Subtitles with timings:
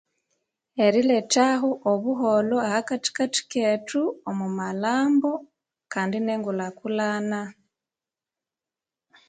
[0.85, 5.31] Erilethaho obuholho ahakathikathi kethu omwa malhambo
[5.93, 7.41] kandi nengulhakulhana.